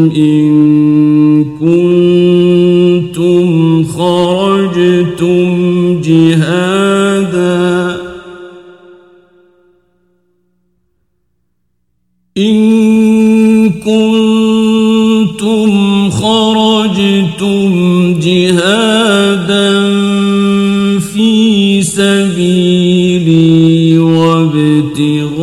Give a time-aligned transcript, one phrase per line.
[23.14, 25.38] سبيلي وابتغاء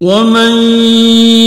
[0.01, 0.53] ومن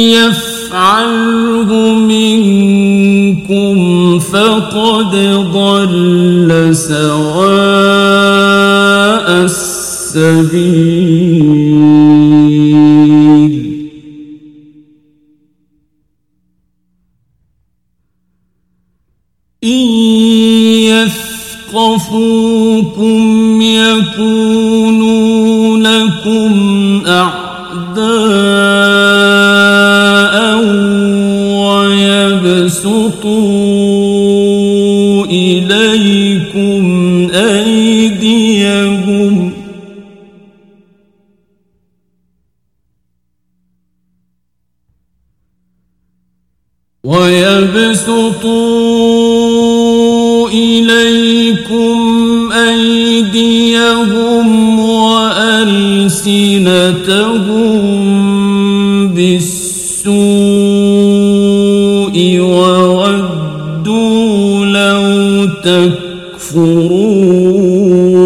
[0.09, 3.77] يفعله منكم
[4.19, 5.15] فقد
[5.53, 8.09] ضل سواء
[9.45, 11.38] السبيل
[32.09, 33.25] ويبسطوا
[35.25, 36.83] إليكم
[37.33, 38.79] أيديهم.
[47.03, 48.49] ويبسطوا
[50.49, 51.99] إليكم
[52.51, 53.99] أيديهم
[54.79, 56.09] وألسنتهم
[66.33, 68.18] تكفرون.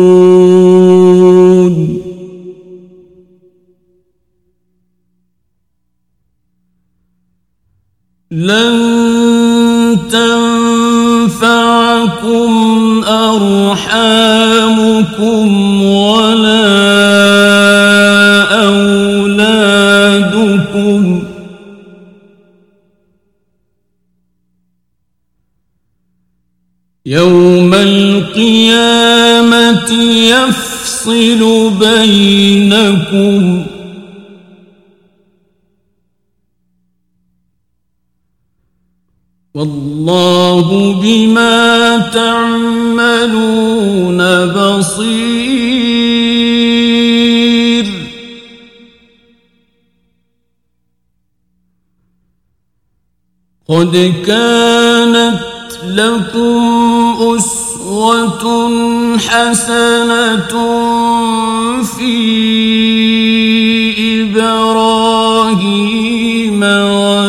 [30.30, 33.66] يفصل بينكم.
[39.54, 43.42] والله بما تعملون
[44.46, 45.54] بصير.
[53.68, 55.40] قد كانت
[55.84, 57.63] لكم أسوة
[59.20, 60.54] حسنة
[61.84, 62.14] في
[64.22, 65.84] إبراهيم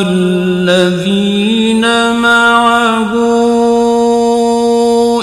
[0.04, 0.54] والذين
[2.20, 3.12] معه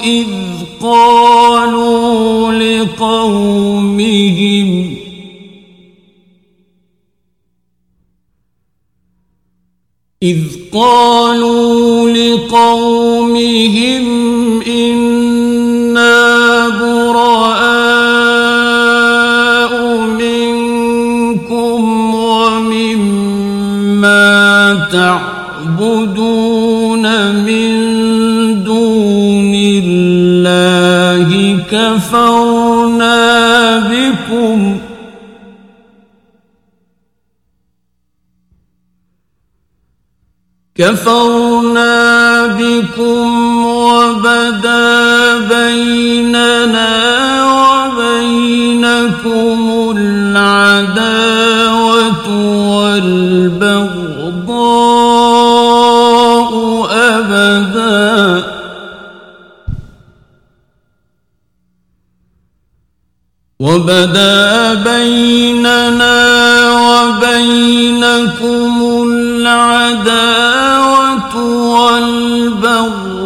[0.04, 0.28] إذ
[0.82, 4.12] قالوا لقومهم
[10.24, 10.40] إذ
[10.74, 14.01] قالوا لقومهم
[31.72, 33.16] كفرنا
[33.80, 34.78] بكم.
[40.76, 46.92] كفرنا بكم وبدا بيننا
[47.92, 48.82] وبينكم
[49.98, 51.08] العداوة
[52.78, 53.91] والبغضاء
[63.72, 66.20] وبدا بيننا
[66.84, 68.74] وبينكم
[69.48, 70.56] العداوة
[71.76, 73.22] والبغضاء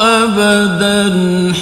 [0.00, 1.02] أبدا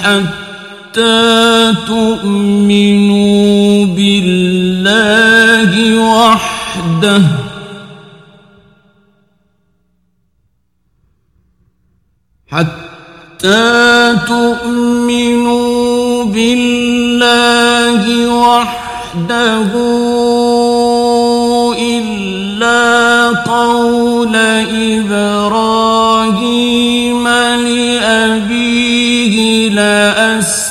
[0.01, 7.21] حتى تؤمنوا بالله وحده.
[12.47, 12.93] حتى
[14.27, 15.62] تؤمنوا
[16.33, 19.71] بالله وحده
[21.79, 24.35] إلا قول
[24.95, 26.33] إبراهيم
[27.67, 29.35] لأبيه
[29.69, 30.63] لأستغفرن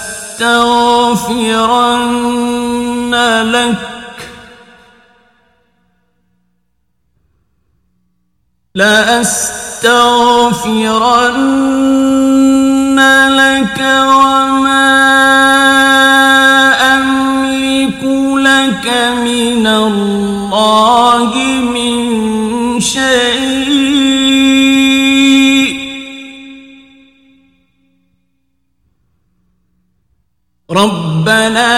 [3.53, 3.76] لك
[11.62, 12.99] لأستغفرن
[13.38, 14.91] لك وما
[30.72, 31.69] ربنا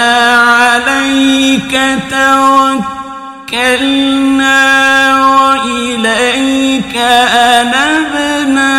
[0.40, 1.74] عليك
[3.50, 6.96] توكلنا وإليك
[7.34, 8.74] أنبنا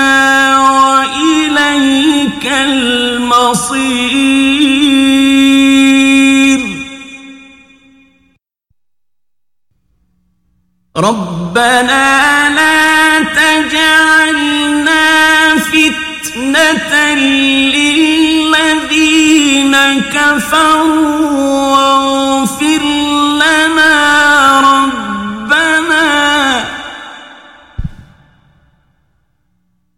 [0.70, 3.96] وإليك المصير.
[10.98, 15.06] ربنا لا تجعلنا
[15.56, 19.15] فتنة للذين
[21.72, 22.84] واغفر
[23.42, 23.96] لنا
[24.62, 26.10] ربنا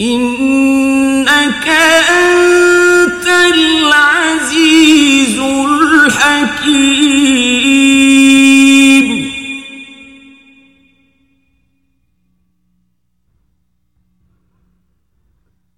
[0.01, 1.68] إنك
[2.09, 7.07] أنت العزيز الحكيم.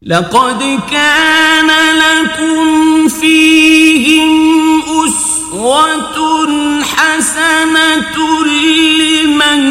[0.01, 3.38] لقد كان لكم فيهم
[5.49, 9.61] أسوة حسنة لمن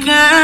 [0.00, 0.41] كان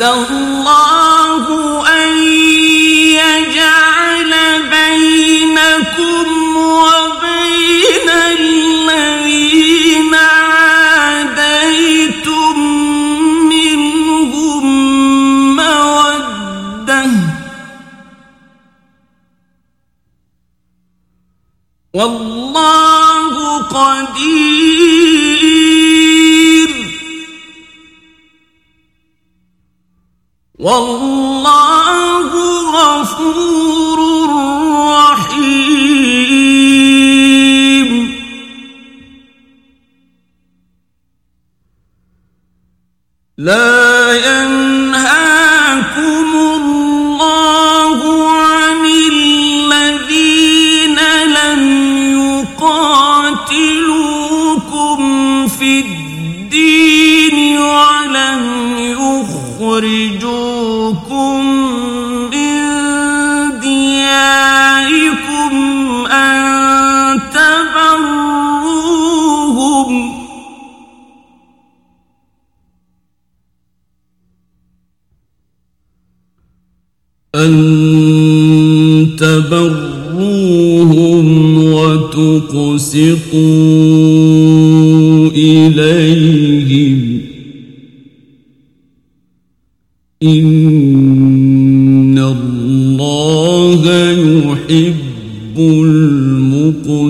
[0.00, 0.08] عسى
[43.37, 43.80] لا
[77.45, 80.47] أن تبروهم
[81.63, 82.91] وتقسطوا
[85.35, 87.21] إليهم
[90.23, 97.01] إن الله يحب المقسطين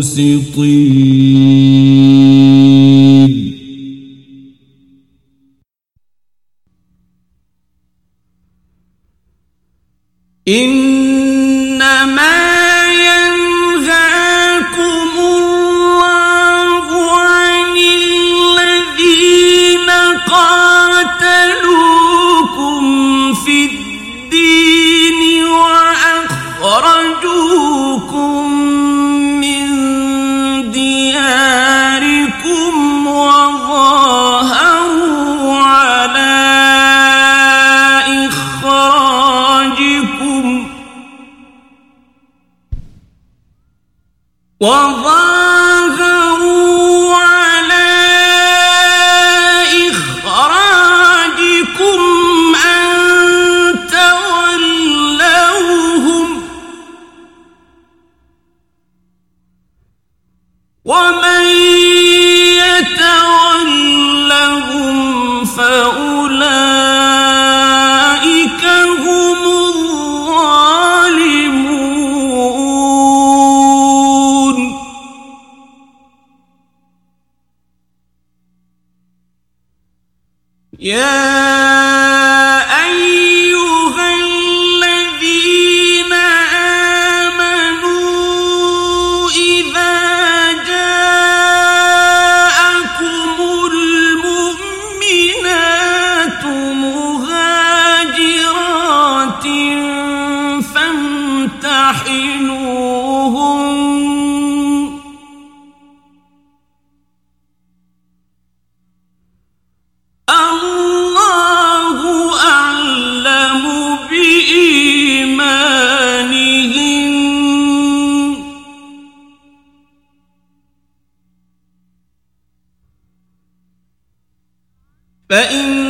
[125.31, 125.80] فإن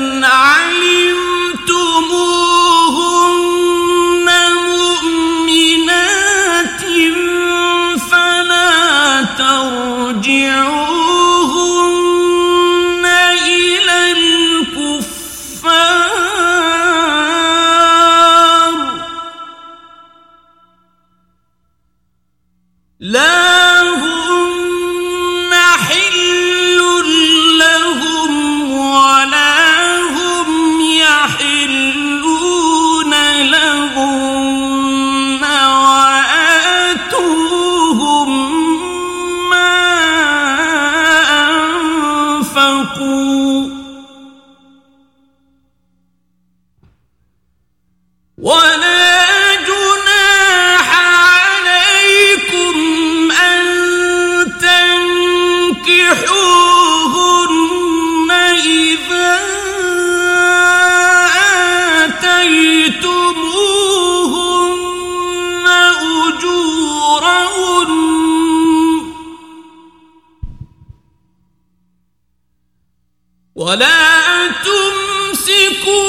[73.71, 76.01] ولا تمسكوا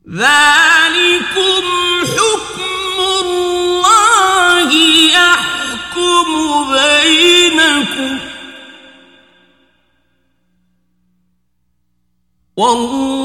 [0.10, 0.57] ذلك
[12.58, 13.17] والله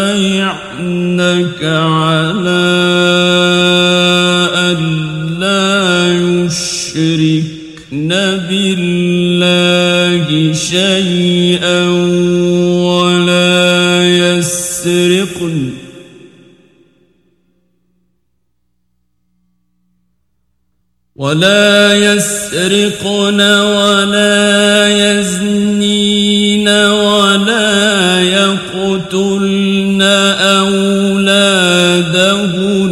[0.05, 0.55] يبايعنك
[1.63, 2.65] على
[4.55, 4.79] أن
[5.39, 5.75] لا
[6.45, 8.09] يشركن
[8.49, 11.81] بالله شيئا
[12.89, 15.85] ولا يسرقن.
[21.15, 24.34] ولا يسرقن ولا
[30.95, 32.85] أولادهن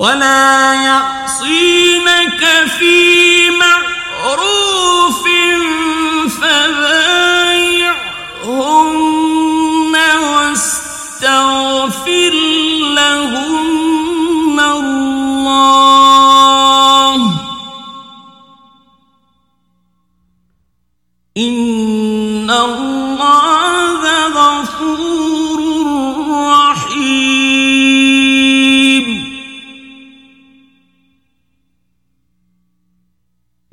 [0.00, 0.39] ولا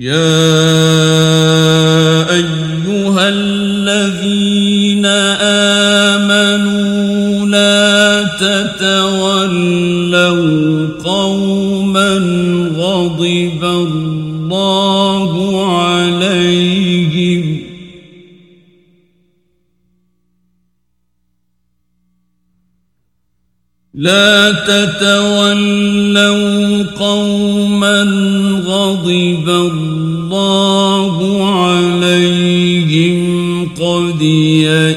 [0.00, 0.77] يا
[23.98, 25.98] لا تتولوا
[26.82, 28.02] قوما
[28.66, 31.16] غضب الله
[31.58, 33.18] عليهم
[33.74, 34.22] قد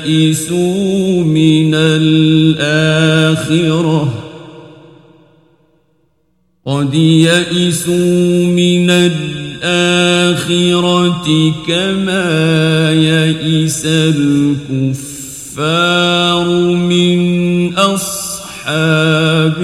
[0.05, 2.93] يئسوا من الآخرة.
[6.65, 10.11] قد يئسوا من الآخرة
[11.67, 15.41] كما يئس الكفار
[16.75, 17.21] من
[18.71, 19.63] أصحاب